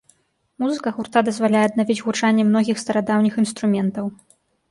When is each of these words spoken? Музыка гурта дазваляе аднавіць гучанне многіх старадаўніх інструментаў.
Музыка 0.61 0.93
гурта 0.95 1.19
дазваляе 1.27 1.61
аднавіць 1.67 1.99
гучанне 2.07 2.43
многіх 2.49 2.77
старадаўніх 2.85 3.33
інструментаў. 3.43 4.05